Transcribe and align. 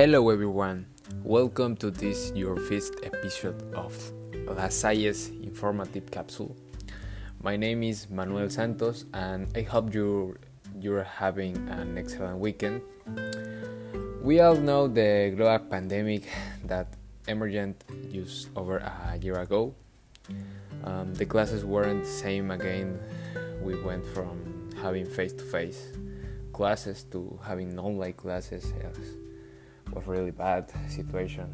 Hello 0.00 0.30
everyone, 0.30 0.86
welcome 1.24 1.76
to 1.76 1.90
this 1.90 2.32
your 2.34 2.56
first 2.56 2.94
episode 3.02 3.60
of 3.74 3.92
La 4.48 4.68
Salles 4.70 5.28
Informative 5.42 6.10
Capsule. 6.10 6.56
My 7.42 7.58
name 7.58 7.82
is 7.82 8.08
Manuel 8.08 8.48
Santos 8.48 9.04
and 9.12 9.54
I 9.54 9.60
hope 9.60 9.92
you 9.92 10.38
you're 10.80 11.04
having 11.04 11.54
an 11.68 11.98
excellent 11.98 12.38
weekend. 12.38 12.80
We 14.22 14.40
all 14.40 14.56
know 14.56 14.88
the 14.88 15.34
global 15.36 15.66
pandemic 15.66 16.24
that 16.64 16.86
emerged 17.28 17.84
just 18.10 18.48
over 18.56 18.78
a 18.78 19.18
year 19.20 19.38
ago. 19.38 19.74
Um, 20.82 21.12
the 21.12 21.26
classes 21.26 21.62
weren't 21.62 22.04
the 22.04 22.08
same 22.08 22.50
again. 22.50 22.98
We 23.60 23.76
went 23.82 24.06
from 24.16 24.70
having 24.80 25.04
face-to-face 25.04 25.92
classes 26.54 27.04
to 27.12 27.38
having 27.44 27.78
online 27.78 28.14
classes. 28.14 28.72
Yes 28.80 29.29
was 29.92 30.06
really 30.06 30.30
bad 30.30 30.70
situation 30.88 31.46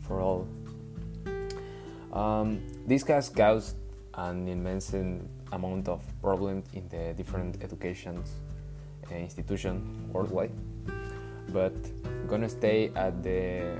for 0.00 0.20
all. 0.20 0.46
Um, 2.12 2.60
this 2.86 3.02
has 3.04 3.28
caused 3.28 3.76
an 4.14 4.48
immense 4.48 4.92
amount 5.52 5.88
of 5.88 6.02
problems 6.20 6.66
in 6.74 6.88
the 6.88 7.14
different 7.14 7.62
education 7.62 8.22
uh, 9.10 9.14
institutions 9.14 10.12
worldwide, 10.12 10.52
but 11.48 11.74
gonna 12.28 12.48
stay 12.48 12.90
at 12.94 13.22
the 13.22 13.78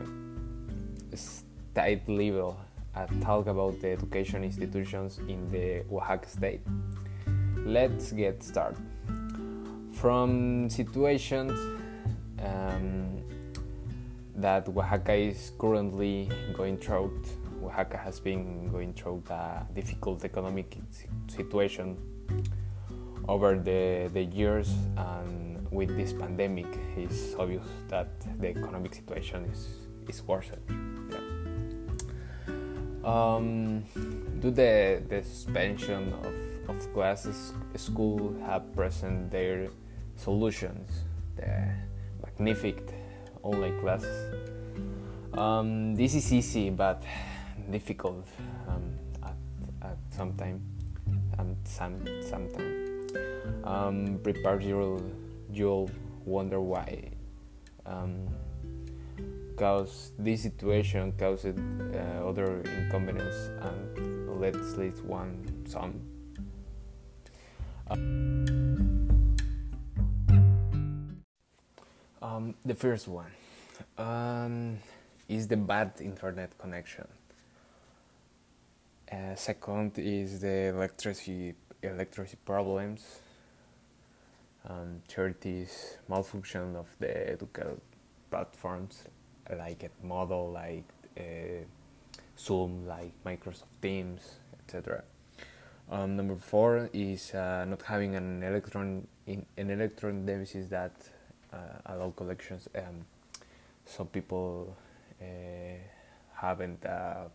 state 1.14 2.08
level 2.08 2.58
and 2.94 3.22
talk 3.22 3.46
about 3.46 3.80
the 3.80 3.90
education 3.90 4.44
institutions 4.44 5.18
in 5.28 5.50
the 5.50 5.84
Oaxaca 5.92 6.28
state. 6.28 6.60
Let's 7.64 8.12
get 8.12 8.42
started. 8.42 8.82
From 9.94 10.68
situations 10.68 11.52
um, 12.42 13.22
that 14.42 14.68
Oaxaca 14.68 15.14
is 15.14 15.52
currently 15.58 16.28
going 16.52 16.76
through. 16.76 17.22
Oaxaca 17.64 17.96
has 17.96 18.20
been 18.20 18.68
going 18.70 18.92
through 18.92 19.22
a 19.30 19.64
difficult 19.74 20.24
economic 20.24 20.76
situation 21.28 21.96
over 23.28 23.56
the, 23.56 24.10
the 24.12 24.24
years, 24.24 24.74
and 24.96 25.70
with 25.70 25.96
this 25.96 26.12
pandemic, 26.12 26.66
it's 26.96 27.34
obvious 27.38 27.66
that 27.88 28.08
the 28.40 28.48
economic 28.48 28.94
situation 28.94 29.44
is, 29.44 29.68
is 30.08 30.22
worsened. 30.26 30.60
Yeah. 31.08 31.18
Um, 33.04 33.84
due 34.40 34.50
the, 34.50 35.02
the 35.08 35.22
suspension 35.22 36.12
of, 36.24 36.76
of 36.76 36.92
classes, 36.92 37.52
school 37.76 38.34
have 38.44 38.74
present 38.74 39.30
their 39.30 39.68
solutions, 40.16 40.90
the 41.36 41.68
magnificent 42.22 43.01
online 43.42 43.80
classes. 43.80 44.34
Um, 45.34 45.94
this 45.94 46.14
is 46.14 46.32
easy 46.32 46.70
but 46.70 47.02
difficult 47.70 48.26
um, 48.68 48.82
at, 49.22 49.36
at 49.82 49.96
some 50.10 50.34
time 50.34 50.60
and 51.38 51.56
some 51.64 52.04
sometime. 52.22 53.06
Um, 53.64 54.20
prepare 54.22 54.60
you'll, 54.60 55.02
you'll 55.52 55.90
wonder 56.24 56.60
why. 56.60 57.10
Um, 57.86 58.28
cause 59.56 60.12
this 60.18 60.42
situation 60.42 61.12
caused 61.18 61.46
uh, 61.46 62.28
other 62.28 62.62
inconvenience 62.62 63.50
and 63.60 64.40
let's 64.40 64.76
list 64.76 65.04
one 65.04 65.64
some. 65.66 66.00
The 72.64 72.74
first 72.74 73.08
one 73.08 73.32
um, 73.98 74.78
is 75.28 75.48
the 75.48 75.56
bad 75.56 75.92
internet 76.00 76.56
connection. 76.58 77.08
Uh, 79.10 79.34
second 79.34 79.98
is 79.98 80.40
the 80.40 80.68
electricity 80.68 81.54
electricity 81.82 82.38
problems. 82.44 83.20
Um, 84.68 85.02
third 85.08 85.36
is 85.44 85.98
malfunction 86.08 86.76
of 86.76 86.86
the 87.00 87.30
educational 87.32 87.80
platforms 88.30 89.04
like 89.58 89.90
Moodle, 90.04 90.52
like 90.52 90.84
uh, 91.18 91.64
Zoom, 92.38 92.86
like 92.86 93.12
Microsoft 93.24 93.74
Teams, 93.80 94.20
etc. 94.60 95.02
Um, 95.90 96.16
number 96.16 96.36
four 96.36 96.88
is 96.92 97.34
uh, 97.34 97.66
not 97.68 97.82
having 97.82 98.14
an 98.14 98.42
electron 98.42 99.06
in, 99.26 99.44
an 99.58 99.70
electron 99.70 100.24
devices 100.24 100.68
that 100.68 100.92
uh, 101.52 101.56
allow 101.86 102.10
collections. 102.10 102.68
Um, 102.74 103.06
some 103.84 104.06
people 104.06 104.76
uh, 105.20 105.24
haven't 106.34 106.84
uh, 106.84 107.28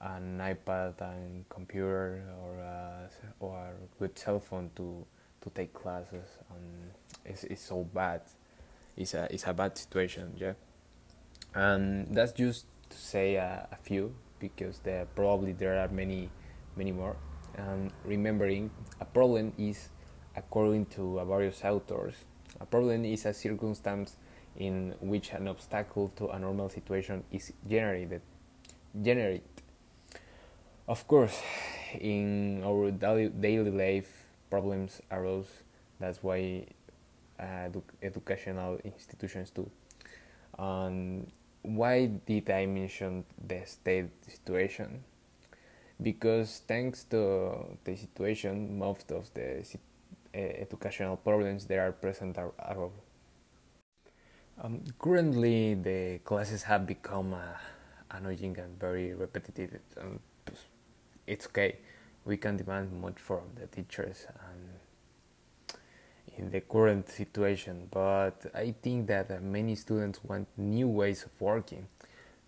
an 0.00 0.38
iPad 0.38 1.00
and 1.00 1.48
computer 1.48 2.22
or 2.42 2.58
a, 2.58 3.08
or 3.40 3.72
good 3.98 4.18
cell 4.18 4.40
phone 4.40 4.70
to 4.76 5.04
to 5.40 5.50
take 5.50 5.72
classes 5.72 6.28
and 6.50 6.90
it's, 7.24 7.44
it's 7.44 7.62
so 7.62 7.84
bad 7.94 8.20
it's 8.96 9.14
a 9.14 9.32
it's 9.32 9.46
a 9.46 9.54
bad 9.54 9.76
situation 9.78 10.32
yeah 10.36 10.52
and 11.54 12.14
that's 12.14 12.32
just 12.32 12.66
to 12.90 12.96
say 12.96 13.36
a, 13.36 13.66
a 13.72 13.76
few 13.76 14.14
because 14.38 14.80
there 14.80 15.06
probably 15.14 15.52
there 15.52 15.78
are 15.78 15.88
many 15.88 16.28
many 16.76 16.92
more 16.92 17.16
and 17.56 17.90
remembering 18.04 18.70
a 19.00 19.04
problem 19.04 19.52
is 19.56 19.88
according 20.36 20.84
to 20.84 21.22
various 21.26 21.64
authors 21.64 22.14
a 22.60 22.66
problem 22.66 23.04
is 23.04 23.26
a 23.26 23.34
circumstance 23.34 24.16
in 24.56 24.94
which 25.00 25.32
an 25.32 25.48
obstacle 25.48 26.10
to 26.16 26.28
a 26.28 26.38
normal 26.38 26.68
situation 26.68 27.24
is 27.30 27.52
generated. 27.68 28.22
Generate. 29.02 29.42
Of 30.88 31.06
course, 31.06 31.40
in 32.00 32.62
our 32.64 32.90
daily 32.90 33.70
life, 33.70 34.26
problems 34.50 35.02
arose. 35.10 35.48
That's 35.98 36.22
why 36.22 36.66
uh, 37.38 37.68
educational 38.02 38.78
institutions 38.84 39.50
do. 39.50 39.68
And 40.58 41.30
why 41.62 42.06
did 42.06 42.48
I 42.50 42.66
mention 42.66 43.24
the 43.46 43.62
state 43.66 44.10
situation? 44.26 45.04
Because 46.00 46.62
thanks 46.66 47.04
to 47.04 47.76
the 47.84 47.96
situation, 47.96 48.78
most 48.78 49.10
of 49.10 49.32
the 49.34 49.64
educational 50.34 51.16
problems 51.16 51.66
that 51.66 51.78
are 51.78 51.92
present 51.92 52.38
are 52.38 52.52
um, 54.62 54.82
currently, 54.98 55.74
the 55.74 56.20
classes 56.24 56.62
have 56.62 56.86
become 56.86 57.34
uh, 57.34 57.38
annoying 58.10 58.56
and 58.58 58.78
very 58.80 59.12
repetitive. 59.12 59.78
It's 61.26 61.46
okay. 61.48 61.76
We 62.24 62.38
can 62.38 62.56
demand 62.56 62.98
much 63.00 63.18
from 63.18 63.42
the 63.54 63.66
teachers 63.66 64.26
in 66.38 66.50
the 66.50 66.60
current 66.60 67.08
situation, 67.08 67.88
but 67.90 68.46
I 68.54 68.74
think 68.82 69.06
that 69.08 69.30
uh, 69.30 69.38
many 69.40 69.74
students 69.74 70.20
want 70.24 70.48
new 70.56 70.88
ways 70.88 71.24
of 71.24 71.30
working. 71.40 71.86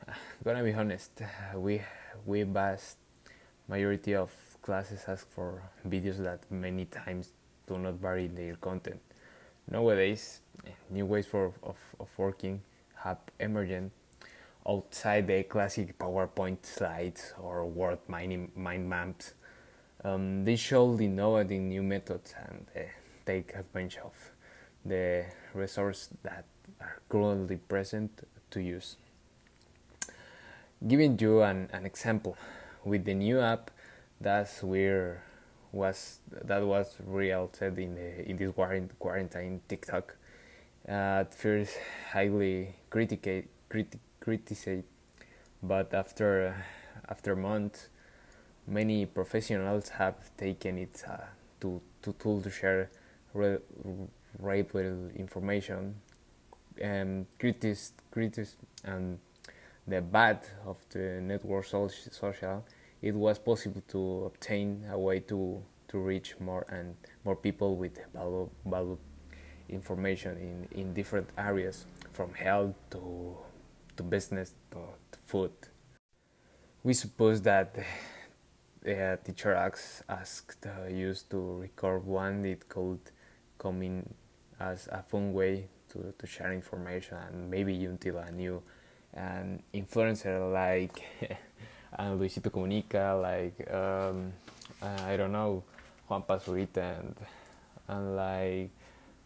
Uh, 0.06 0.12
gonna 0.44 0.62
be 0.62 0.72
honest, 0.72 1.22
we 1.54 1.82
we 2.26 2.42
vast 2.42 2.96
majority 3.68 4.14
of 4.14 4.30
classes 4.62 5.04
ask 5.08 5.28
for 5.28 5.62
videos 5.86 6.18
that 6.18 6.40
many 6.50 6.84
times 6.86 7.32
do 7.68 7.78
not 7.78 7.94
vary 7.94 8.26
their 8.28 8.56
content 8.56 9.00
Nowadays, 9.70 10.40
new 10.88 11.04
ways 11.04 11.26
for, 11.26 11.52
of, 11.62 11.76
of 12.00 12.08
working 12.16 12.62
have 13.04 13.18
emerged 13.38 13.90
outside 14.66 15.26
the 15.26 15.42
classic 15.42 15.98
PowerPoint 15.98 16.64
slides 16.64 17.34
or 17.38 17.66
word 17.66 17.98
mind, 18.08 18.50
mind 18.56 18.88
maps. 18.88 19.34
Um, 20.02 20.44
they 20.44 20.56
show 20.56 20.96
the 20.96 21.04
innovative 21.04 21.60
new 21.60 21.82
methods 21.82 22.34
and 22.48 22.66
uh, 22.74 22.80
take 23.26 23.54
advantage 23.54 23.98
of 23.98 24.14
the 24.86 25.26
resources 25.52 26.08
that 26.22 26.46
are 26.80 27.00
currently 27.10 27.56
present 27.56 28.26
to 28.50 28.62
use. 28.62 28.96
Giving 30.86 31.18
you 31.18 31.42
an, 31.42 31.68
an 31.74 31.84
example, 31.84 32.38
with 32.84 33.04
the 33.04 33.14
new 33.14 33.40
app, 33.40 33.70
that's 34.18 34.62
where 34.62 35.24
was 35.72 36.20
that 36.30 36.64
was 36.64 36.96
real 37.06 37.50
said 37.52 37.78
in 37.78 37.94
the 37.94 38.28
in 38.28 38.36
this 38.36 38.52
quarantine 38.98 39.60
TikTok. 39.68 40.16
Uh, 40.88 41.20
at 41.20 41.34
first, 41.34 41.76
highly 42.12 42.74
criticate, 42.88 43.48
criti- 43.68 43.98
criticized, 44.20 44.84
but 45.62 45.92
after 45.92 46.64
after 47.08 47.36
months, 47.36 47.88
many 48.66 49.04
professionals 49.06 49.90
have 49.90 50.14
taken 50.36 50.78
it 50.78 51.02
uh, 51.06 51.18
to 51.60 51.80
to 52.02 52.12
tool 52.14 52.40
to 52.40 52.50
share 52.50 52.90
re- 53.34 53.58
reliable 54.38 55.10
information, 55.14 55.94
and 56.80 57.26
critic 57.38 57.76
critic 58.10 58.48
and 58.84 59.18
the 59.86 60.00
bad 60.00 60.40
of 60.66 60.76
the 60.90 61.20
network 61.20 61.64
social 61.64 62.64
it 63.02 63.14
was 63.14 63.38
possible 63.38 63.82
to 63.88 64.24
obtain 64.26 64.84
a 64.90 64.98
way 64.98 65.20
to 65.20 65.62
to 65.88 65.98
reach 65.98 66.38
more 66.38 66.66
and 66.68 66.94
more 67.24 67.34
people 67.34 67.76
with 67.76 67.98
valuable, 68.12 68.52
valuable 68.66 69.00
information 69.70 70.36
in, 70.36 70.80
in 70.80 70.92
different 70.92 71.28
areas. 71.38 71.86
from 72.18 72.34
health 72.34 72.74
to 72.90 73.36
to 73.96 74.02
business 74.02 74.54
to, 74.72 74.78
to 75.12 75.18
food. 75.24 75.52
We 76.82 76.92
suppose 76.94 77.40
that 77.42 77.78
the 78.82 79.18
teacher 79.24 79.54
asked, 79.54 80.02
asked 80.08 80.66
uh, 80.66 80.88
used 80.88 81.30
to 81.30 81.60
record 81.60 82.04
one 82.04 82.44
it 82.44 82.68
could 82.68 82.98
come 83.56 83.82
in 83.82 84.14
as 84.58 84.88
a 84.90 85.02
fun 85.02 85.32
way 85.32 85.68
to, 85.90 86.12
to 86.18 86.26
share 86.26 86.52
information 86.52 87.18
and 87.28 87.48
maybe 87.48 87.84
until 87.84 88.18
a 88.18 88.32
new 88.32 88.62
an 89.14 89.62
influencer 89.72 90.52
like 90.52 91.02
Luisito 91.96 92.50
Comunica, 92.50 93.20
like 93.20 93.72
um, 93.72 94.32
I 94.82 95.16
don't 95.16 95.32
know, 95.32 95.62
Juanpa 96.08 96.40
Zurita 96.40 97.00
and 97.00 97.16
and 97.88 98.16
like 98.16 98.70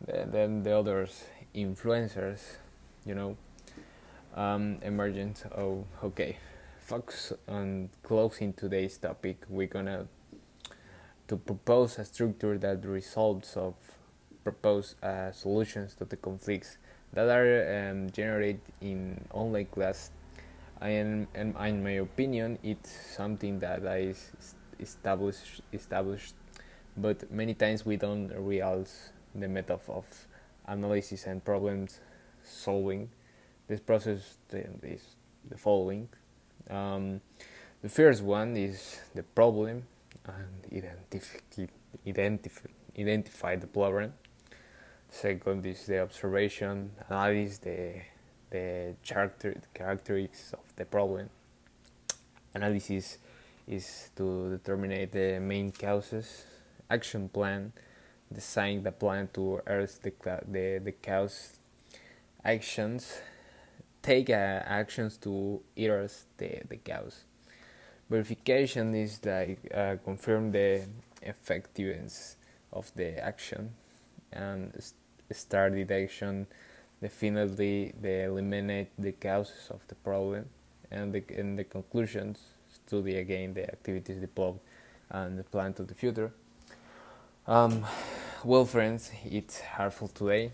then 0.07 0.63
the 0.63 0.77
others 0.77 1.25
influencers, 1.55 2.41
you 3.05 3.15
know, 3.15 3.37
um, 4.35 4.79
emergent. 4.83 5.45
Oh, 5.57 5.85
okay. 6.03 6.37
Focus 6.81 7.33
on 7.49 7.91
closing 8.03 8.53
today's 8.53 8.97
topic. 8.99 9.45
We're 9.49 9.69
gonna 9.69 10.07
to 11.29 11.37
propose 11.37 11.99
a 11.99 12.05
structure 12.05 12.59
that 12.59 12.85
results 12.85 13.57
of 13.57 13.75
propose 14.45 14.97
uh, 15.03 15.31
solutions 15.33 15.95
to 15.95 16.05
the 16.05 16.17
conflicts 16.17 16.79
that 17.13 17.29
are 17.29 17.91
um, 17.91 18.11
generated 18.11 18.61
in 18.81 19.25
online 19.33 19.67
class. 19.67 20.11
And, 20.83 21.29
and 21.35 21.55
in 21.57 21.83
my 21.85 21.93
opinion, 21.93 22.59
it's 22.65 22.91
something 23.17 23.61
that 23.61 23.85
is 23.85 24.33
established, 24.81 25.61
established, 25.73 26.35
but 26.97 27.31
many 27.31 27.55
times 27.55 27.87
we 27.87 27.97
don't 27.97 28.33
realize 28.35 29.13
the 29.33 29.47
method 29.47 29.79
of 29.89 30.05
analysis 30.67 31.27
and 31.27 31.45
problems 31.45 32.01
solving. 32.43 33.09
This 33.69 33.79
process 33.79 34.39
is 34.51 35.17
the 35.49 35.57
following. 35.57 36.09
Um, 36.69 37.21
the 37.81 37.89
first 37.89 38.23
one 38.23 38.57
is 38.57 38.99
the 39.15 39.23
problem 39.23 39.85
and 40.27 40.85
identify, 40.85 41.67
identify, 42.07 42.69
identify 42.99 43.57
the 43.57 43.67
problem. 43.69 44.15
Second 45.09 45.65
is 45.65 45.87
the 45.87 46.01
observation, 46.01 46.91
analyze 47.09 47.59
the 47.59 48.01
the 48.53 48.95
character 49.03 49.61
characteristics 49.75 50.53
of 50.53 50.77
the 50.77 50.85
problem. 50.85 51.31
Analysis 52.55 53.19
is 53.67 54.11
to 54.15 54.51
determine 54.51 55.09
the 55.11 55.41
main 55.41 55.73
causes. 55.73 56.45
Action 56.91 57.29
plan, 57.31 57.73
design 58.33 58.83
the 58.83 58.93
plan 58.93 59.29
to 59.33 59.61
erase 59.67 59.99
the 59.99 60.13
the 60.47 60.81
the 60.85 60.93
cause. 60.93 61.59
Actions, 62.45 63.21
take 64.03 64.29
uh, 64.29 64.61
actions 64.67 65.17
to 65.17 65.63
erase 65.77 66.27
the 66.37 66.61
the 66.69 66.77
cause. 66.77 67.25
Verification 68.11 68.95
is 68.95 69.25
like 69.25 69.59
uh, 69.75 69.97
confirm 70.05 70.53
the 70.53 70.85
effectiveness 71.23 72.37
of 72.73 72.93
the 72.95 73.19
action 73.25 73.73
and 74.33 74.73
start 75.31 75.75
detection 75.75 76.47
definitely 77.03 77.93
they 78.01 78.25
eliminate 78.25 78.89
the 78.97 79.13
causes 79.13 79.69
of 79.71 79.81
the 79.89 79.95
problem 79.97 80.47
and 80.91 81.13
the, 81.13 81.23
in 81.29 81.57
the 81.57 81.65
conclusions 81.65 82.39
study 82.87 83.17
again 83.17 83.53
the 83.53 83.65
activities 83.65 84.19
developed 84.19 84.61
and 85.11 85.39
the 85.39 85.43
plan 85.43 85.75
to 85.75 85.83
the 85.83 85.95
future. 85.95 86.33
Um, 87.47 87.85
well 88.45 88.65
friends 88.65 89.11
it's 89.25 89.61
harmful 89.61 90.09
today. 90.09 90.53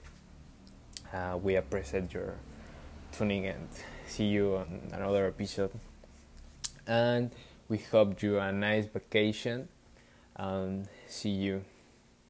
Uh, 1.13 1.39
we 1.41 1.57
appreciate 1.57 2.13
your 2.13 2.35
tuning 3.13 3.47
and 3.47 3.69
see 4.07 4.25
you 4.25 4.57
on 4.57 4.81
another 4.93 5.27
episode. 5.27 5.71
And 6.87 7.31
we 7.69 7.79
hope 7.79 8.23
you 8.23 8.39
a 8.39 8.51
nice 8.51 8.87
vacation 8.87 9.69
and 10.37 10.89
see 11.07 11.31
you 11.31 11.65